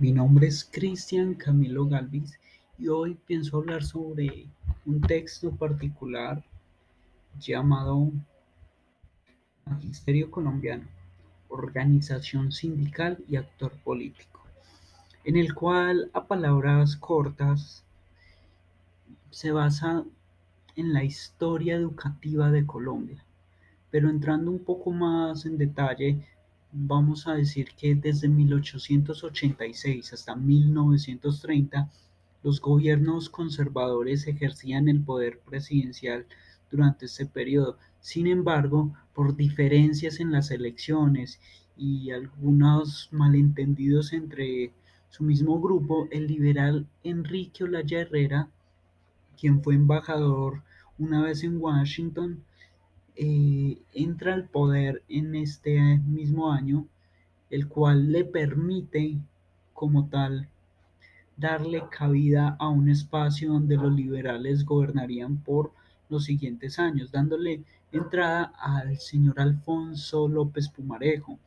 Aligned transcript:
Mi 0.00 0.12
nombre 0.12 0.46
es 0.46 0.64
Cristian 0.64 1.34
Camilo 1.34 1.84
Galvis 1.84 2.40
y 2.78 2.88
hoy 2.88 3.18
pienso 3.26 3.58
hablar 3.58 3.84
sobre 3.84 4.46
un 4.86 5.02
texto 5.02 5.50
particular 5.50 6.42
llamado 7.38 8.10
Magisterio 9.66 10.30
Colombiano, 10.30 10.86
Organización 11.50 12.50
Sindical 12.50 13.22
y 13.28 13.36
Actor 13.36 13.72
Político, 13.84 14.40
en 15.22 15.36
el 15.36 15.52
cual 15.52 16.10
a 16.14 16.26
palabras 16.26 16.96
cortas 16.96 17.84
se 19.28 19.52
basa 19.52 20.06
en 20.76 20.94
la 20.94 21.04
historia 21.04 21.74
educativa 21.74 22.50
de 22.50 22.64
Colombia, 22.64 23.22
pero 23.90 24.08
entrando 24.08 24.50
un 24.50 24.64
poco 24.64 24.92
más 24.92 25.44
en 25.44 25.58
detalle 25.58 26.26
vamos 26.72 27.26
a 27.26 27.34
decir 27.34 27.70
que 27.76 27.94
desde 27.94 28.28
1886 28.28 30.12
hasta 30.12 30.36
1930 30.36 31.90
los 32.42 32.60
gobiernos 32.60 33.28
conservadores 33.28 34.26
ejercían 34.26 34.88
el 34.88 35.02
poder 35.02 35.40
presidencial 35.40 36.26
durante 36.70 37.06
este 37.06 37.26
periodo. 37.26 37.76
Sin 38.00 38.26
embargo, 38.26 38.94
por 39.14 39.36
diferencias 39.36 40.20
en 40.20 40.32
las 40.32 40.50
elecciones 40.50 41.40
y 41.76 42.10
algunos 42.12 43.08
malentendidos 43.12 44.12
entre 44.12 44.72
su 45.10 45.24
mismo 45.24 45.60
grupo, 45.60 46.08
el 46.10 46.26
liberal 46.26 46.86
Enrique 47.02 47.64
Olaya 47.64 48.00
Herrera, 48.00 48.48
quien 49.38 49.62
fue 49.62 49.74
embajador 49.74 50.62
una 50.98 51.22
vez 51.22 51.42
en 51.42 51.56
Washington, 51.60 52.44
eh, 53.16 53.78
entra 53.92 54.34
al 54.34 54.44
poder 54.44 55.02
en 55.08 55.34
este 55.34 55.78
mismo 55.98 56.52
año, 56.52 56.86
el 57.50 57.68
cual 57.68 58.12
le 58.12 58.24
permite 58.24 59.18
como 59.72 60.08
tal 60.08 60.48
darle 61.36 61.82
cabida 61.90 62.56
a 62.58 62.68
un 62.68 62.88
espacio 62.90 63.52
donde 63.52 63.76
los 63.76 63.92
liberales 63.92 64.64
gobernarían 64.64 65.38
por 65.38 65.72
los 66.10 66.24
siguientes 66.24 66.78
años, 66.78 67.10
dándole 67.10 67.62
entrada 67.92 68.52
al 68.58 68.98
señor 68.98 69.40
Alfonso 69.40 70.28
López 70.28 70.68
Pumarejo, 70.68 71.38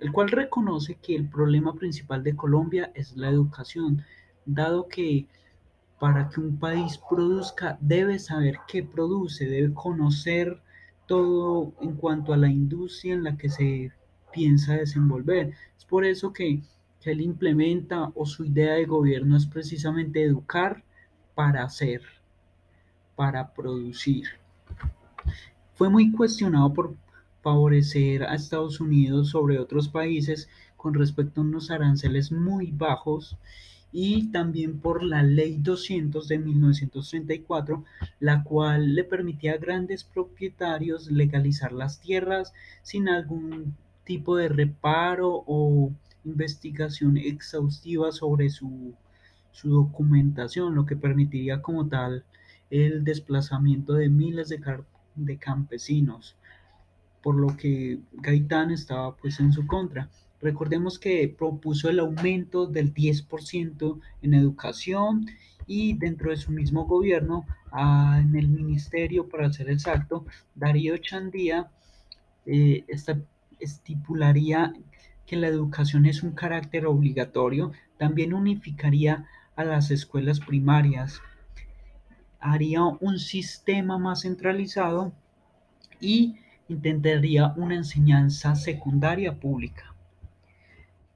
el 0.00 0.12
cual 0.12 0.28
reconoce 0.28 0.96
que 0.96 1.16
el 1.16 1.28
problema 1.28 1.74
principal 1.74 2.22
de 2.22 2.36
Colombia 2.36 2.90
es 2.94 3.16
la 3.16 3.30
educación, 3.30 4.04
dado 4.44 4.86
que 4.88 5.26
para 5.98 6.28
que 6.28 6.40
un 6.40 6.58
país 6.58 6.98
produzca 7.08 7.78
debe 7.80 8.18
saber 8.18 8.58
qué 8.68 8.82
produce, 8.82 9.46
debe 9.46 9.74
conocer 9.74 10.60
todo 11.08 11.72
en 11.80 11.96
cuanto 11.96 12.32
a 12.32 12.36
la 12.36 12.48
industria 12.48 13.14
en 13.14 13.24
la 13.24 13.36
que 13.36 13.48
se 13.48 13.90
piensa 14.32 14.74
desenvolver. 14.74 15.54
Es 15.76 15.84
por 15.84 16.04
eso 16.04 16.32
que, 16.32 16.62
que 17.00 17.10
él 17.10 17.22
implementa 17.22 18.12
o 18.14 18.26
su 18.26 18.44
idea 18.44 18.74
de 18.74 18.84
gobierno 18.84 19.36
es 19.36 19.46
precisamente 19.46 20.22
educar 20.22 20.84
para 21.34 21.64
hacer, 21.64 22.02
para 23.16 23.52
producir. 23.52 24.26
Fue 25.74 25.88
muy 25.88 26.12
cuestionado 26.12 26.72
por 26.72 26.94
favorecer 27.42 28.24
a 28.24 28.34
Estados 28.34 28.80
Unidos 28.80 29.30
sobre 29.30 29.58
otros 29.58 29.88
países 29.88 30.48
con 30.76 30.94
respecto 30.94 31.40
a 31.40 31.44
unos 31.44 31.70
aranceles 31.70 32.30
muy 32.30 32.70
bajos 32.70 33.36
y 33.92 34.30
también 34.30 34.80
por 34.80 35.02
la 35.02 35.22
Ley 35.22 35.56
200 35.58 36.28
de 36.28 36.38
1934, 36.38 37.84
la 38.20 38.42
cual 38.42 38.94
le 38.94 39.04
permitía 39.04 39.54
a 39.54 39.58
grandes 39.58 40.04
propietarios 40.04 41.10
legalizar 41.10 41.72
las 41.72 42.00
tierras 42.00 42.52
sin 42.82 43.08
algún 43.08 43.76
tipo 44.04 44.36
de 44.36 44.48
reparo 44.48 45.44
o 45.46 45.92
investigación 46.24 47.16
exhaustiva 47.16 48.12
sobre 48.12 48.50
su, 48.50 48.94
su 49.52 49.70
documentación, 49.70 50.74
lo 50.74 50.86
que 50.86 50.96
permitiría 50.96 51.62
como 51.62 51.88
tal 51.88 52.24
el 52.70 53.04
desplazamiento 53.04 53.94
de 53.94 54.08
miles 54.08 54.48
de, 54.48 54.60
de 55.14 55.36
campesinos, 55.38 56.36
por 57.22 57.34
lo 57.36 57.56
que 57.56 58.00
Gaitán 58.12 58.70
estaba 58.70 59.16
pues 59.16 59.40
en 59.40 59.52
su 59.52 59.66
contra. 59.66 60.08
Recordemos 60.40 60.98
que 60.98 61.28
propuso 61.28 61.88
el 61.88 61.98
aumento 61.98 62.66
del 62.66 62.94
10% 62.94 64.00
en 64.22 64.34
educación 64.34 65.26
y 65.66 65.94
dentro 65.94 66.30
de 66.30 66.36
su 66.36 66.52
mismo 66.52 66.86
gobierno, 66.86 67.46
en 67.72 68.34
el 68.34 68.48
ministerio, 68.48 69.28
para 69.28 69.52
ser 69.52 69.68
exacto, 69.68 70.24
Darío 70.54 70.96
Chandía 70.98 71.70
eh, 72.46 72.84
estipularía 73.60 74.72
que 75.26 75.36
la 75.36 75.48
educación 75.48 76.06
es 76.06 76.22
un 76.22 76.32
carácter 76.32 76.86
obligatorio, 76.86 77.72
también 77.98 78.32
unificaría 78.32 79.26
a 79.56 79.64
las 79.64 79.90
escuelas 79.90 80.40
primarias, 80.40 81.20
haría 82.40 82.82
un 82.84 83.18
sistema 83.18 83.98
más 83.98 84.22
centralizado 84.22 85.12
y 86.00 86.36
intentaría 86.68 87.52
una 87.56 87.74
enseñanza 87.74 88.54
secundaria 88.54 89.38
pública. 89.38 89.87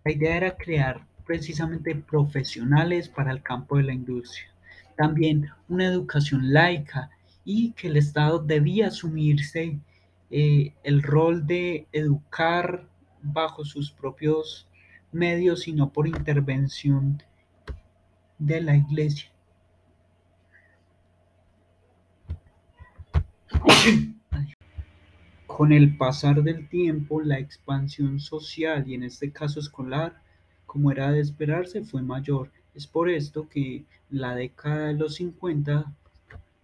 La 0.04 0.12
idea 0.12 0.36
era 0.36 0.56
crear 0.56 1.06
precisamente 1.24 1.94
profesionales 1.94 3.08
para 3.08 3.30
el 3.32 3.42
campo 3.42 3.76
de 3.76 3.84
la 3.84 3.92
industria. 3.92 4.48
También 4.96 5.48
una 5.68 5.86
educación 5.86 6.52
laica 6.52 7.10
y 7.44 7.72
que 7.72 7.88
el 7.88 7.96
Estado 7.96 8.38
debía 8.38 8.88
asumirse 8.88 9.78
eh, 10.30 10.74
el 10.82 11.02
rol 11.02 11.46
de 11.46 11.86
educar 11.92 12.86
bajo 13.22 13.64
sus 13.64 13.90
propios 13.90 14.66
medios 15.12 15.68
y 15.68 15.72
no 15.72 15.92
por 15.92 16.08
intervención 16.08 17.22
de 18.38 18.60
la 18.60 18.76
iglesia. 18.76 19.30
Con 25.56 25.70
el 25.70 25.98
pasar 25.98 26.42
del 26.42 26.66
tiempo, 26.66 27.20
la 27.20 27.38
expansión 27.38 28.20
social 28.20 28.88
y 28.88 28.94
en 28.94 29.02
este 29.02 29.30
caso 29.30 29.60
escolar, 29.60 30.16
como 30.64 30.90
era 30.90 31.12
de 31.12 31.20
esperarse, 31.20 31.84
fue 31.84 32.00
mayor. 32.00 32.50
Es 32.74 32.86
por 32.86 33.10
esto 33.10 33.46
que 33.50 33.76
en 33.76 33.84
la 34.08 34.34
década 34.34 34.86
de 34.86 34.94
los 34.94 35.16
50 35.16 35.92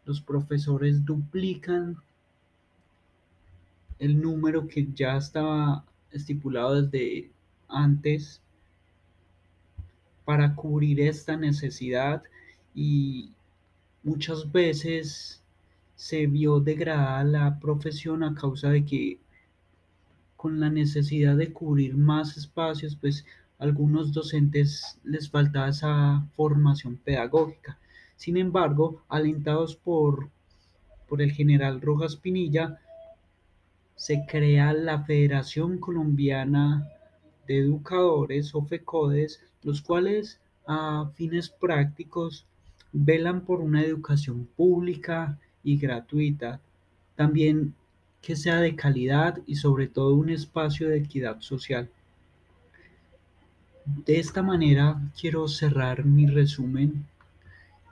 los 0.07 0.23
profesores 0.23 1.05
duplican 1.05 1.99
el 3.99 4.23
número 4.23 4.67
que 4.67 4.89
ya 4.95 5.19
estaba 5.19 5.85
estipulado 6.11 6.81
desde 6.81 7.31
antes 7.69 8.41
para 10.25 10.55
cubrir 10.55 11.03
esta 11.03 11.37
necesidad 11.37 12.23
y 12.75 13.33
muchas 14.03 14.51
veces 14.51 15.43
se 15.99 16.29
vio 16.29 16.61
degradada 16.61 17.25
la 17.25 17.59
profesión 17.59 18.23
a 18.23 18.33
causa 18.33 18.71
de 18.71 18.85
que 18.85 19.19
con 20.37 20.61
la 20.61 20.71
necesidad 20.71 21.37
de 21.37 21.53
cubrir 21.53 21.97
más 21.97 22.37
espacios, 22.37 22.95
pues 22.95 23.27
algunos 23.59 24.13
docentes 24.13 25.01
les 25.03 25.29
faltaba 25.29 25.71
esa 25.71 26.25
formación 26.37 26.99
pedagógica. 26.99 27.81
Sin 28.15 28.37
embargo, 28.37 29.03
alentados 29.09 29.75
por, 29.75 30.31
por 31.09 31.21
el 31.21 31.33
general 31.33 31.81
Rojas 31.81 32.15
Pinilla, 32.15 32.79
se 33.97 34.25
crea 34.25 34.73
la 34.75 35.03
Federación 35.03 35.79
Colombiana 35.79 36.89
de 37.49 37.59
Educadores 37.59 38.55
o 38.55 38.63
FECODES, 38.63 39.41
los 39.65 39.83
cuales 39.83 40.41
a 40.65 41.11
fines 41.17 41.51
prácticos 41.51 42.47
velan 42.93 43.41
por 43.41 43.61
una 43.61 43.83
educación 43.83 44.49
pública, 44.57 45.37
y 45.63 45.79
gratuita, 45.79 46.61
también 47.17 47.75
que 48.23 48.37
sea 48.37 48.61
de 48.61 48.75
calidad 48.75 49.41
y 49.47 49.57
sobre 49.57 49.87
todo 49.87 50.15
un 50.15 50.31
espacio 50.31 50.89
de 50.89 50.99
equidad 50.99 51.41
social. 51.41 51.89
De 53.85 54.19
esta 54.19 54.43
manera 54.43 55.01
quiero 55.19 55.49
cerrar 55.49 56.05
mi 56.05 56.27
resumen 56.27 57.07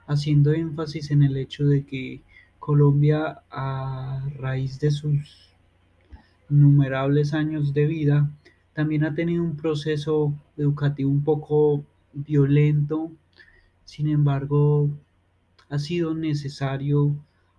haciendo 0.05 0.53
énfasis 0.53 1.11
en 1.11 1.23
el 1.23 1.37
hecho 1.37 1.65
de 1.65 1.85
que 1.85 2.21
Colombia 2.59 3.41
a 3.49 4.23
raíz 4.37 4.79
de 4.79 4.91
sus 4.91 5.49
innumerables 6.49 7.33
años 7.33 7.73
de 7.73 7.85
vida 7.85 8.29
también 8.73 9.03
ha 9.05 9.15
tenido 9.15 9.43
un 9.43 9.57
proceso 9.57 10.33
educativo 10.55 11.09
un 11.09 11.23
poco 11.23 11.83
violento, 12.13 13.11
sin 13.85 14.07
embargo 14.07 14.89
ha 15.69 15.79
sido 15.79 16.13
necesario 16.13 17.15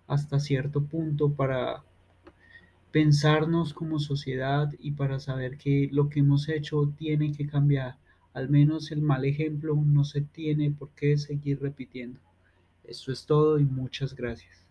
hasta 0.08 0.40
cierto 0.40 0.82
punto 0.82 1.31
para 1.32 1.84
pensarnos 2.90 3.75
como 3.75 4.00
sociedad 4.00 4.72
y 4.81 4.93
para 4.93 5.20
saber 5.20 5.56
que 5.58 5.88
lo 5.93 6.08
que 6.08 6.20
hemos 6.20 6.49
hecho 6.49 6.93
tiene 6.96 7.32
que 7.32 7.46
cambiar. 7.46 7.96
Al 8.34 8.49
menos 8.49 8.90
el 8.90 9.02
mal 9.02 9.25
ejemplo 9.25 9.76
no 9.76 10.05
se 10.05 10.22
tiene 10.22 10.70
por 10.70 10.90
qué 10.90 11.16
seguir 11.16 11.60
repitiendo. 11.60 12.19
Esto 12.84 13.12
es 13.12 13.26
todo 13.26 13.58
y 13.58 13.64
muchas 13.64 14.14
gracias. 14.14 14.67